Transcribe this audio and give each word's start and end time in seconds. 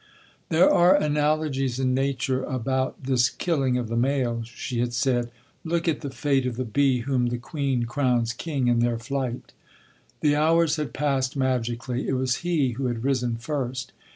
"There 0.49 0.67
are 0.73 0.95
analogies 0.95 1.77
in 1.79 1.93
nature 1.93 2.43
about 2.45 3.03
this 3.03 3.29
killing 3.29 3.77
of 3.77 3.87
the 3.87 3.95
male," 3.95 4.41
she 4.45 4.79
had 4.79 4.93
said. 4.93 5.29
"Look 5.63 5.87
at 5.87 6.01
the 6.01 6.09
fate 6.09 6.47
of 6.47 6.55
the 6.57 6.65
bee 6.65 7.01
whom 7.01 7.27
the 7.27 7.37
queen 7.37 7.83
crowns 7.83 8.33
king 8.33 8.67
in 8.67 8.79
their 8.79 8.97
flight." 8.97 9.53
The 10.21 10.35
hours 10.35 10.77
had 10.77 10.95
passed 10.95 11.37
magically. 11.37 12.07
It 12.07 12.13
was 12.13 12.37
he 12.37 12.71
who 12.71 12.87
had 12.87 13.03
risen 13.03 13.35
first. 13.35 13.91